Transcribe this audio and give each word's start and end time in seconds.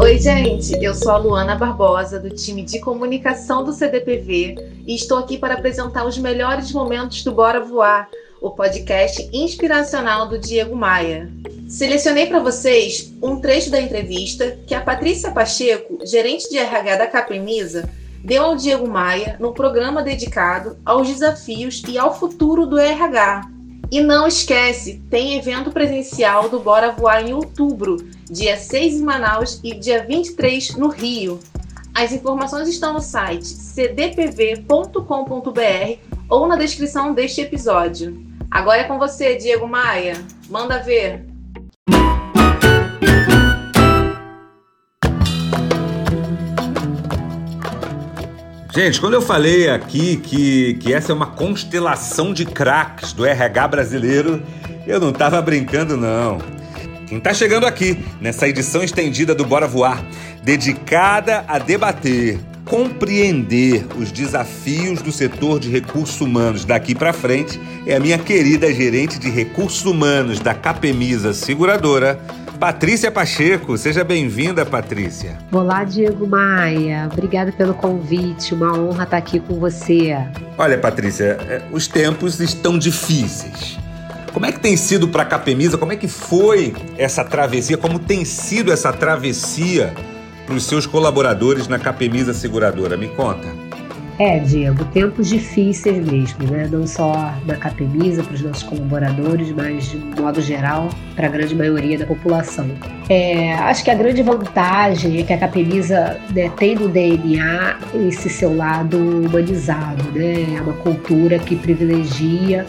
Oi, 0.00 0.16
gente, 0.16 0.72
eu 0.80 0.94
sou 0.94 1.10
a 1.10 1.16
Luana 1.16 1.56
Barbosa, 1.56 2.20
do 2.20 2.30
time 2.30 2.62
de 2.62 2.78
comunicação 2.78 3.64
do 3.64 3.72
CDPV, 3.72 4.54
e 4.86 4.94
estou 4.94 5.18
aqui 5.18 5.36
para 5.36 5.54
apresentar 5.54 6.06
os 6.06 6.16
melhores 6.16 6.70
momentos 6.72 7.24
do 7.24 7.32
Bora 7.32 7.58
Voar, 7.58 8.08
o 8.40 8.50
podcast 8.50 9.28
inspiracional 9.32 10.28
do 10.28 10.38
Diego 10.38 10.76
Maia. 10.76 11.28
Selecionei 11.68 12.26
para 12.26 12.38
vocês 12.38 13.12
um 13.20 13.40
trecho 13.40 13.72
da 13.72 13.80
entrevista 13.80 14.56
que 14.68 14.74
a 14.74 14.80
Patrícia 14.80 15.32
Pacheco, 15.32 15.98
gerente 16.06 16.48
de 16.48 16.58
RH 16.58 16.96
da 16.96 17.06
Capemisa, 17.08 17.90
deu 18.22 18.44
ao 18.44 18.56
Diego 18.56 18.88
Maia 18.88 19.36
no 19.40 19.52
programa 19.52 20.00
dedicado 20.00 20.76
aos 20.86 21.08
desafios 21.08 21.82
e 21.88 21.98
ao 21.98 22.16
futuro 22.16 22.66
do 22.66 22.78
RH. 22.78 23.57
E 23.90 24.02
não 24.02 24.26
esquece, 24.26 25.02
tem 25.08 25.38
evento 25.38 25.70
presencial 25.70 26.50
do 26.50 26.60
Bora 26.60 26.92
Voar 26.92 27.26
em 27.26 27.32
outubro, 27.32 27.96
dia 28.30 28.56
6 28.58 28.96
em 28.96 29.02
Manaus 29.02 29.60
e 29.64 29.74
dia 29.74 30.04
23 30.04 30.76
no 30.76 30.88
Rio. 30.88 31.40
As 31.94 32.12
informações 32.12 32.68
estão 32.68 32.92
no 32.92 33.00
site 33.00 33.46
cdpv.com.br 33.46 34.98
ou 36.28 36.46
na 36.46 36.56
descrição 36.56 37.14
deste 37.14 37.40
episódio. 37.40 38.22
Agora 38.50 38.82
é 38.82 38.84
com 38.84 38.98
você, 38.98 39.36
Diego 39.36 39.66
Maia. 39.66 40.22
Manda 40.50 40.78
ver. 40.78 41.24
Gente, 48.78 49.00
quando 49.00 49.14
eu 49.14 49.20
falei 49.20 49.68
aqui 49.68 50.18
que, 50.18 50.74
que 50.74 50.94
essa 50.94 51.10
é 51.10 51.14
uma 51.14 51.26
constelação 51.26 52.32
de 52.32 52.46
craques 52.46 53.12
do 53.12 53.26
RH 53.26 53.66
brasileiro, 53.66 54.40
eu 54.86 55.00
não 55.00 55.10
estava 55.10 55.42
brincando, 55.42 55.96
não. 55.96 56.38
Quem 57.08 57.18
está 57.18 57.34
chegando 57.34 57.66
aqui, 57.66 57.98
nessa 58.20 58.46
edição 58.46 58.80
estendida 58.80 59.34
do 59.34 59.44
Bora 59.44 59.66
Voar, 59.66 60.00
dedicada 60.44 61.44
a 61.48 61.58
debater, 61.58 62.38
compreender 62.64 63.84
os 63.98 64.12
desafios 64.12 65.02
do 65.02 65.10
setor 65.10 65.58
de 65.58 65.68
recursos 65.68 66.20
humanos 66.20 66.64
daqui 66.64 66.94
para 66.94 67.12
frente, 67.12 67.60
é 67.84 67.96
a 67.96 68.00
minha 68.00 68.16
querida 68.16 68.72
gerente 68.72 69.18
de 69.18 69.28
recursos 69.28 69.84
humanos 69.86 70.38
da 70.38 70.54
Capemisa 70.54 71.34
Seguradora, 71.34 72.20
Patrícia 72.58 73.08
Pacheco, 73.08 73.78
seja 73.78 74.02
bem-vinda, 74.02 74.66
Patrícia. 74.66 75.38
Olá, 75.52 75.84
Diego 75.84 76.26
Maia. 76.26 77.08
Obrigada 77.12 77.52
pelo 77.52 77.72
convite. 77.72 78.52
Uma 78.52 78.76
honra 78.76 79.04
estar 79.04 79.16
aqui 79.16 79.38
com 79.38 79.60
você. 79.60 80.16
Olha, 80.56 80.76
Patrícia, 80.76 81.38
é, 81.48 81.62
os 81.70 81.86
tempos 81.86 82.40
estão 82.40 82.76
difíceis. 82.76 83.78
Como 84.32 84.44
é 84.44 84.50
que 84.50 84.58
tem 84.58 84.76
sido 84.76 85.06
para 85.06 85.22
a 85.22 85.26
Capemisa? 85.26 85.78
Como 85.78 85.92
é 85.92 85.96
que 85.96 86.08
foi 86.08 86.74
essa 86.96 87.22
travessia? 87.22 87.78
Como 87.78 87.96
tem 87.96 88.24
sido 88.24 88.72
essa 88.72 88.92
travessia 88.92 89.94
para 90.44 90.56
os 90.56 90.64
seus 90.64 90.84
colaboradores 90.84 91.68
na 91.68 91.78
Capemisa 91.78 92.34
Seguradora? 92.34 92.96
Me 92.96 93.06
conta. 93.06 93.46
É, 94.18 94.40
Diego, 94.40 94.84
tempos 94.86 95.28
difíceis 95.28 96.04
mesmo, 96.04 96.42
né? 96.50 96.68
Não 96.70 96.84
só 96.86 97.32
na 97.46 97.54
Capemisa, 97.54 98.24
para 98.24 98.34
os 98.34 98.42
nossos 98.42 98.64
colaboradores, 98.64 99.52
mas 99.52 99.92
de 99.92 99.96
modo 100.20 100.42
geral 100.42 100.88
para 101.14 101.28
a 101.28 101.30
grande 101.30 101.54
maioria 101.54 101.96
da 101.96 102.04
população. 102.04 102.68
É, 103.08 103.54
acho 103.54 103.84
que 103.84 103.90
a 103.90 103.94
grande 103.94 104.20
vantagem 104.24 105.20
é 105.20 105.22
que 105.22 105.32
a 105.32 105.38
Capemisa 105.38 106.20
né, 106.34 106.50
tem 106.56 106.74
no 106.74 106.88
DNA 106.88 107.78
esse 108.08 108.28
seu 108.28 108.56
lado 108.56 108.98
humanizado, 108.98 110.02
né? 110.10 110.56
É 110.56 110.60
uma 110.60 110.72
cultura 110.72 111.38
que 111.38 111.54
privilegia 111.54 112.66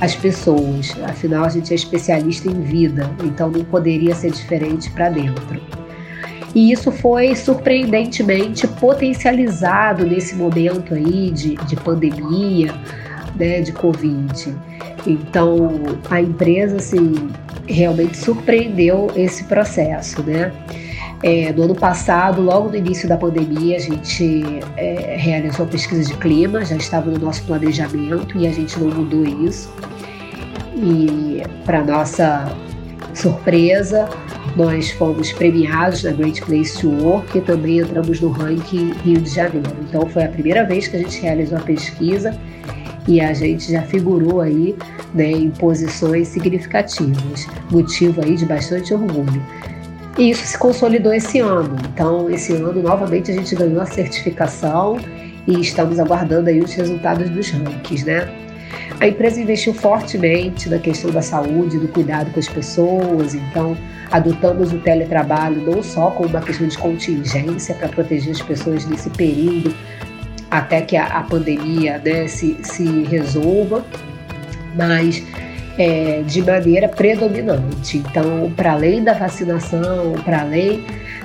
as 0.00 0.16
pessoas. 0.16 0.96
Afinal, 1.04 1.44
a 1.44 1.48
gente 1.48 1.72
é 1.72 1.76
especialista 1.76 2.50
em 2.50 2.60
vida, 2.60 3.08
então 3.22 3.48
não 3.48 3.62
poderia 3.64 4.16
ser 4.16 4.32
diferente 4.32 4.90
para 4.90 5.10
dentro. 5.10 5.60
E 6.54 6.72
isso 6.72 6.90
foi 6.90 7.34
surpreendentemente 7.36 8.66
potencializado 8.66 10.06
nesse 10.06 10.34
momento 10.34 10.94
aí 10.94 11.30
de, 11.30 11.56
de 11.56 11.76
pandemia, 11.76 12.74
né, 13.36 13.60
de 13.60 13.72
Covid. 13.72 14.56
Então, 15.06 15.70
a 16.10 16.20
empresa, 16.20 16.76
assim, 16.76 17.14
realmente 17.66 18.16
surpreendeu 18.16 19.10
esse 19.14 19.44
processo, 19.44 20.22
né? 20.22 20.52
É, 21.22 21.52
no 21.52 21.64
ano 21.64 21.74
passado, 21.74 22.40
logo 22.40 22.68
no 22.68 22.76
início 22.76 23.08
da 23.08 23.16
pandemia, 23.16 23.76
a 23.76 23.80
gente 23.80 24.44
é, 24.76 25.16
realizou 25.18 25.66
a 25.66 25.68
pesquisa 25.68 26.04
de 26.04 26.16
clima, 26.16 26.64
já 26.64 26.76
estava 26.76 27.10
no 27.10 27.18
nosso 27.18 27.42
planejamento 27.42 28.38
e 28.38 28.46
a 28.46 28.52
gente 28.52 28.78
não 28.78 28.88
mudou 28.88 29.24
isso. 29.24 29.72
E, 30.76 31.42
para 31.64 31.82
nossa 31.82 32.54
surpresa, 33.14 34.08
nós 34.58 34.90
fomos 34.90 35.32
premiados 35.32 36.02
na 36.02 36.10
Great 36.10 36.42
Place 36.42 36.80
to 36.80 36.90
Work 36.90 37.38
e 37.38 37.40
também 37.40 37.78
entramos 37.78 38.20
no 38.20 38.28
ranking 38.28 38.92
Rio 39.04 39.20
de 39.20 39.30
Janeiro. 39.30 39.70
Então 39.88 40.04
foi 40.08 40.24
a 40.24 40.28
primeira 40.28 40.64
vez 40.64 40.88
que 40.88 40.96
a 40.96 40.98
gente 40.98 41.20
realizou 41.20 41.58
a 41.58 41.60
pesquisa 41.60 42.36
e 43.06 43.20
a 43.20 43.32
gente 43.32 43.70
já 43.70 43.82
figurou 43.82 44.40
aí 44.40 44.74
né, 45.14 45.30
em 45.30 45.50
posições 45.50 46.26
significativas, 46.26 47.46
motivo 47.70 48.20
aí 48.24 48.34
de 48.34 48.44
bastante 48.44 48.92
orgulho. 48.92 49.40
E 50.18 50.30
isso 50.30 50.44
se 50.44 50.58
consolidou 50.58 51.14
esse 51.14 51.38
ano. 51.38 51.76
Então, 51.94 52.28
esse 52.28 52.52
ano, 52.52 52.82
novamente, 52.82 53.30
a 53.30 53.34
gente 53.34 53.54
ganhou 53.54 53.80
a 53.80 53.86
certificação 53.86 54.98
e 55.46 55.60
estamos 55.60 56.00
aguardando 56.00 56.50
aí 56.50 56.60
os 56.60 56.74
resultados 56.74 57.30
dos 57.30 57.48
rankings, 57.50 58.04
né? 58.04 58.28
A 59.00 59.06
empresa 59.06 59.40
investiu 59.40 59.72
fortemente 59.72 60.68
na 60.68 60.78
questão 60.78 61.10
da 61.10 61.22
saúde, 61.22 61.78
do 61.78 61.88
cuidado 61.88 62.30
com 62.32 62.40
as 62.40 62.48
pessoas, 62.48 63.34
então 63.34 63.76
adotamos 64.10 64.72
o 64.72 64.78
teletrabalho 64.78 65.60
não 65.60 65.82
só 65.82 66.10
como 66.10 66.28
uma 66.30 66.40
questão 66.40 66.66
de 66.66 66.76
contingência 66.78 67.74
para 67.74 67.88
proteger 67.88 68.32
as 68.32 68.42
pessoas 68.42 68.86
nesse 68.86 69.10
período 69.10 69.74
até 70.50 70.80
que 70.80 70.96
a, 70.96 71.06
a 71.06 71.22
pandemia 71.22 72.00
né, 72.04 72.26
se, 72.26 72.56
se 72.62 73.02
resolva, 73.04 73.84
mas 74.74 75.22
é, 75.78 76.22
de 76.26 76.42
maneira 76.42 76.88
predominante. 76.88 77.98
Então, 77.98 78.52
para 78.56 78.72
além 78.72 79.04
da 79.04 79.12
vacinação, 79.12 80.14
para 80.24 80.40
além 80.40 80.84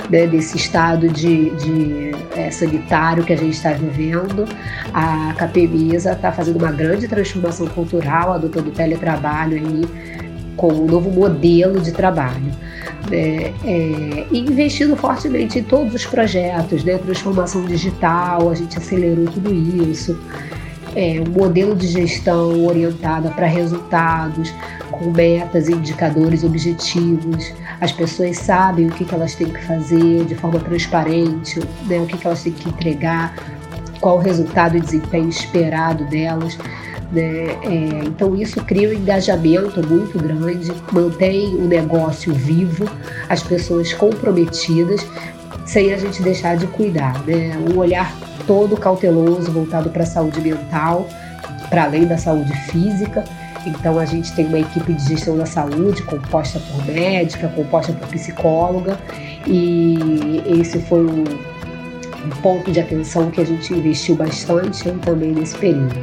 né, 0.10 0.28
desse 0.28 0.56
estado 0.56 1.10
de, 1.10 1.50
de 1.52 2.12
é, 2.38 2.52
sanitário 2.52 3.24
que 3.24 3.34
a 3.34 3.38
gente 3.38 3.54
está 3.54 3.74
vivendo, 3.74 4.46
a 4.94 5.34
Capemisa 5.34 6.12
está 6.12 6.32
fazendo 6.32 6.58
uma 6.58 6.72
grande 6.72 7.08
transformação 7.08 7.68
cultural, 7.68 8.34
adotando 8.34 8.70
teletrabalho 8.70 9.58
aí 9.58 10.14
como 10.56 10.84
um 10.84 10.88
novo 10.88 11.10
modelo 11.10 11.82
de 11.82 11.92
trabalho. 11.92 12.52
É, 13.12 13.52
é, 13.66 14.28
investindo 14.32 14.96
fortemente 14.96 15.60
em 15.60 15.64
todos 15.64 15.94
os 15.94 16.06
projetos, 16.06 16.84
né? 16.84 16.98
transformação 16.98 17.66
digital, 17.66 18.50
a 18.50 18.56
gente 18.56 18.78
acelerou 18.78 19.26
tudo 19.26 19.54
isso 19.92 20.18
é, 20.96 21.22
um 21.22 21.32
modelo 21.32 21.76
de 21.76 21.88
gestão 21.88 22.66
orientada 22.66 23.30
para 23.30 23.48
resultados, 23.48 24.54
com 24.92 25.12
metas, 25.12 25.70
indicadores, 25.70 26.44
objetivos. 26.44 27.52
As 27.82 27.92
pessoas 27.92 28.38
sabem 28.38 28.88
o 28.88 28.92
que, 28.92 29.06
que 29.06 29.14
elas 29.14 29.36
têm 29.36 29.50
que 29.50 29.64
fazer 29.66 30.26
de 30.26 30.36
forma 30.36 30.60
transparente, 30.60 31.60
né, 31.86 32.00
o 32.00 32.06
que, 32.06 32.18
que 32.18 32.28
elas 32.28 32.44
têm 32.44 32.54
que 32.54 32.70
entregar, 32.70 33.36
qual 34.00 34.18
o 34.18 34.20
resultado 34.20 34.78
e 34.78 34.80
desempenho 34.80 35.30
esperado 35.30 36.06
delas. 36.06 36.58
Né? 37.12 37.52
É, 37.64 38.06
então 38.06 38.36
isso 38.36 38.64
cria 38.66 38.90
um 38.90 38.94
engajamento 38.94 39.86
muito 39.88 40.18
grande, 40.18 40.72
mantém 40.92 41.56
o 41.56 41.68
negócio 41.68 42.34
vivo, 42.34 42.90
as 43.30 43.44
pessoas 43.44 43.94
comprometidas, 43.94 45.06
sem 45.66 45.94
a 45.94 45.98
gente 45.98 46.22
deixar 46.22 46.58
de 46.58 46.68
cuidar. 46.68 47.24
Né? 47.26 47.52
Um 47.58 47.78
olhar 47.78 48.14
todo 48.46 48.76
cauteloso 48.78 49.52
voltado 49.52 49.90
para 49.90 50.04
a 50.04 50.06
saúde 50.06 50.42
mental, 50.42 51.08
para 51.70 51.84
além 51.86 52.06
da 52.06 52.18
saúde 52.18 52.54
física. 52.68 53.24
Então 53.66 53.98
a 53.98 54.06
gente 54.06 54.34
tem 54.34 54.46
uma 54.46 54.60
equipe 54.60 54.94
de 54.94 55.08
gestão 55.08 55.38
da 55.38 55.46
saúde 55.46 56.04
composta 56.04 56.60
por 56.60 56.86
médica, 56.86 57.48
composta 57.48 57.94
por 57.94 58.08
psicóloga, 58.10 59.00
e 59.48 60.44
esse 60.60 60.80
foi 60.80 61.06
um, 61.06 61.24
ponto 62.42 62.72
de 62.72 62.80
atenção 62.80 63.30
que 63.30 63.42
a 63.42 63.46
gente 63.46 63.74
investiu 63.74 64.16
bastante 64.16 64.90
também 65.02 65.32
nesse 65.32 65.58
período. 65.58 65.96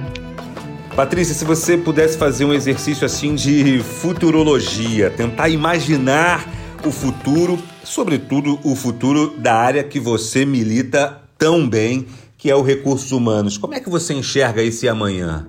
Patrícia, 0.94 1.34
se 1.34 1.44
você 1.44 1.78
pudesse 1.78 2.18
fazer 2.18 2.44
um 2.44 2.52
exercício 2.52 3.06
assim 3.06 3.34
de 3.34 3.82
futurologia, 3.82 5.08
tentar 5.10 5.48
imaginar 5.48 6.46
o 6.84 6.90
futuro, 6.90 7.58
sobretudo 7.84 8.58
o 8.64 8.74
futuro 8.74 9.36
da 9.38 9.54
área 9.54 9.84
que 9.84 10.00
você 10.00 10.44
milita 10.44 11.20
tão 11.38 11.68
bem, 11.68 12.06
que 12.36 12.50
é 12.50 12.56
o 12.56 12.62
recursos 12.62 13.12
humanos. 13.12 13.58
Como 13.58 13.74
é 13.74 13.80
que 13.80 13.90
você 13.90 14.14
enxerga 14.14 14.62
esse 14.62 14.88
amanhã? 14.88 15.46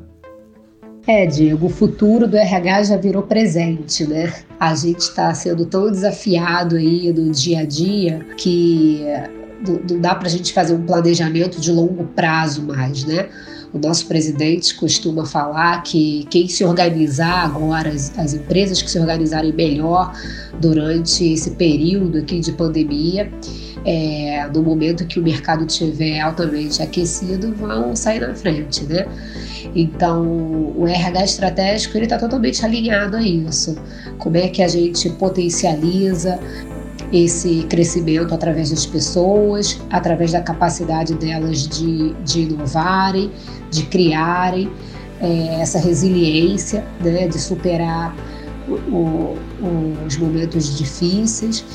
É, 1.08 1.26
Diego, 1.26 1.66
o 1.66 1.70
futuro 1.70 2.28
do 2.28 2.38
RH 2.38 2.84
já 2.84 2.98
virou 2.98 3.24
presente, 3.24 4.06
né? 4.06 4.32
A 4.60 4.76
gente 4.76 5.00
está 5.00 5.34
sendo 5.34 5.66
tão 5.66 5.90
desafiado 5.90 6.76
aí 6.76 7.12
no 7.12 7.32
dia 7.32 7.62
a 7.62 7.66
dia 7.66 8.26
que 8.38 9.04
não 9.90 10.00
dá 10.00 10.14
para 10.14 10.28
a 10.28 10.32
gente 10.32 10.54
fazer 10.54 10.74
um 10.74 10.86
planejamento 10.86 11.60
de 11.60 11.72
longo 11.72 12.06
prazo 12.06 12.64
mais, 12.64 13.04
né? 13.04 13.30
O 13.74 13.80
nosso 13.80 14.06
presidente 14.06 14.76
costuma 14.76 15.26
falar 15.26 15.82
que 15.84 16.26
quem 16.30 16.48
se 16.50 16.64
organizar 16.64 17.46
agora, 17.46 17.90
as, 17.90 18.18
as 18.20 18.34
empresas 18.34 18.82
que 18.82 18.92
se 18.92 19.00
organizarem 19.00 19.54
melhor 19.54 20.14
durante 20.60 21.32
esse 21.32 21.52
período 21.52 22.18
aqui 22.18 22.40
de 22.42 22.52
pandemia, 22.52 23.32
é, 23.86 24.48
no 24.54 24.62
momento 24.62 25.06
que 25.08 25.20
o 25.20 25.24
mercado 25.24 25.66
estiver 25.66 26.20
altamente 26.20 26.84
aquecido, 26.84 27.54
vão 27.54 27.96
sair 27.96 28.20
na 28.20 28.36
frente, 28.36 28.84
né? 28.84 29.08
Então, 29.74 30.74
o 30.76 30.86
RH 30.86 31.24
estratégico 31.24 31.98
ele 31.98 32.06
está 32.06 32.18
totalmente 32.18 32.66
alinhado 32.66 33.16
a 33.16 33.22
isso. 33.22 33.78
Como 34.18 34.36
é 34.36 34.50
que 34.50 34.62
a 34.62 34.68
gente 34.68 35.10
potencializa 35.12 36.40
esse 37.12 37.64
crescimento 37.64 38.34
através 38.34 38.70
das 38.70 38.86
pessoas, 38.86 39.80
através 39.90 40.32
da 40.32 40.42
capacidade 40.42 41.14
delas 41.16 41.68
de, 41.68 42.14
de 42.24 42.42
inovarem, 42.42 43.32
de 43.70 43.84
criarem 43.84 44.72
é, 45.20 45.62
essa 45.62 45.78
resiliência, 45.78 46.86
né, 47.00 47.28
de 47.28 47.40
superar 47.40 48.16
o, 48.68 49.36
o, 49.62 49.98
os 50.08 50.18
momentos 50.18 50.78
difíceis. 50.78 51.66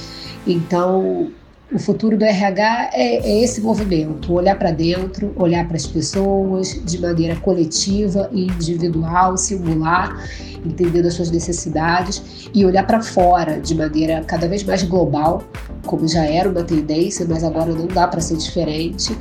Então, 0.47 1.31
o 1.73 1.81
futuro 1.81 2.17
do 2.17 2.25
RH 2.25 2.91
é, 2.93 3.17
é 3.17 3.43
esse 3.43 3.61
movimento: 3.61 4.33
olhar 4.33 4.57
para 4.57 4.71
dentro, 4.71 5.33
olhar 5.37 5.67
para 5.67 5.77
as 5.77 5.87
pessoas 5.87 6.81
de 6.85 7.01
maneira 7.01 7.35
coletiva 7.37 8.29
e 8.33 8.45
individual, 8.45 9.37
singular, 9.37 10.29
entendendo 10.65 11.07
as 11.07 11.15
suas 11.15 11.31
necessidades 11.31 12.49
e 12.55 12.65
olhar 12.65 12.87
para 12.87 13.03
fora 13.03 13.61
de 13.61 13.75
maneira 13.75 14.23
cada 14.25 14.49
vez 14.49 14.63
mais 14.63 14.83
global, 14.85 15.43
como 15.85 16.07
já 16.07 16.25
era 16.25 16.49
uma 16.49 16.63
tendência, 16.63 17.27
mas 17.29 17.43
agora 17.43 17.73
não 17.73 17.87
dá 17.87 18.07
para 18.07 18.21
ser 18.21 18.37
diferente. 18.37 19.17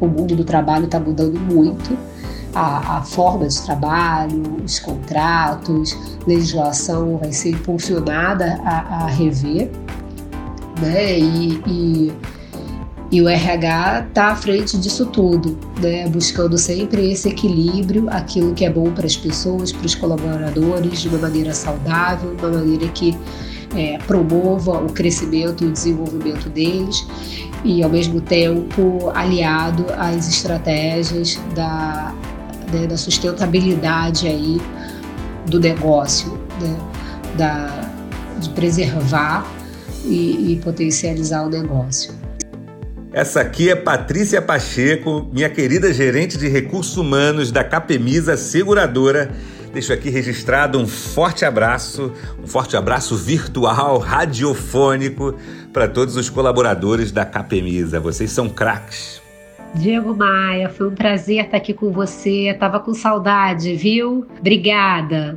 O 0.00 0.06
mundo 0.06 0.36
do 0.36 0.44
trabalho 0.44 0.84
está 0.84 1.00
mudando 1.00 1.40
muito. 1.40 1.96
A, 2.54 2.98
a, 2.98 3.02
forma 3.02 3.46
de 3.46 3.60
trabalho, 3.62 4.56
os 4.64 4.78
contratos, 4.78 5.96
legislação 6.26 7.18
vai 7.18 7.30
ser 7.30 7.50
impulsionada 7.50 8.58
a, 8.64 9.04
a 9.04 9.06
rever 9.06 9.70
né? 10.80 11.18
E, 11.18 11.62
e, 11.66 12.12
e 13.10 13.22
o 13.22 13.28
RH 13.28 14.06
está 14.08 14.28
à 14.28 14.36
frente 14.36 14.76
disso 14.78 15.06
tudo, 15.06 15.58
né? 15.80 16.08
Buscando 16.08 16.56
sempre 16.58 17.10
esse 17.10 17.28
equilíbrio, 17.28 18.08
aquilo 18.10 18.54
que 18.54 18.64
é 18.64 18.70
bom 18.70 18.90
para 18.90 19.06
as 19.06 19.16
pessoas, 19.16 19.72
para 19.72 19.86
os 19.86 19.94
colaboradores, 19.94 21.00
de 21.00 21.08
uma 21.08 21.18
maneira 21.18 21.52
saudável, 21.52 22.34
de 22.34 22.44
uma 22.44 22.58
maneira 22.58 22.88
que 22.88 23.16
é, 23.76 23.98
promova 24.06 24.78
o 24.78 24.92
crescimento 24.92 25.64
e 25.64 25.68
o 25.68 25.72
desenvolvimento 25.72 26.48
deles 26.48 27.06
e 27.64 27.82
ao 27.82 27.90
mesmo 27.90 28.20
tempo 28.20 29.10
aliado 29.14 29.86
às 29.96 30.28
estratégias 30.28 31.38
da, 31.54 32.14
né, 32.72 32.86
da 32.86 32.96
sustentabilidade 32.96 34.26
aí 34.26 34.60
do 35.46 35.58
negócio, 35.58 36.38
né, 36.60 36.76
da, 37.36 37.90
de 38.40 38.48
preservar 38.50 39.46
e, 40.04 40.52
e 40.52 40.56
potencializar 40.62 41.44
o 41.44 41.50
negócio. 41.50 42.12
Essa 43.12 43.40
aqui 43.40 43.70
é 43.70 43.74
Patrícia 43.74 44.40
Pacheco, 44.40 45.28
minha 45.32 45.48
querida 45.48 45.92
gerente 45.92 46.36
de 46.36 46.46
recursos 46.46 46.96
humanos 46.96 47.50
da 47.50 47.64
Capemisa 47.64 48.36
Seguradora. 48.36 49.30
Deixo 49.72 49.92
aqui 49.92 50.08
registrado 50.08 50.78
um 50.78 50.86
forte 50.86 51.44
abraço, 51.44 52.12
um 52.42 52.46
forte 52.46 52.76
abraço 52.76 53.16
virtual, 53.16 53.98
radiofônico 53.98 55.34
para 55.72 55.88
todos 55.88 56.16
os 56.16 56.30
colaboradores 56.30 57.10
da 57.10 57.24
Capemisa. 57.24 57.98
Vocês 57.98 58.30
são 58.30 58.48
craques. 58.48 59.20
Diego 59.74 60.14
Maia, 60.14 60.68
foi 60.68 60.88
um 60.88 60.94
prazer 60.94 61.44
estar 61.44 61.58
aqui 61.58 61.74
com 61.74 61.90
você. 61.90 62.56
Tava 62.58 62.80
com 62.80 62.94
saudade, 62.94 63.74
viu? 63.74 64.26
Obrigada. 64.38 65.36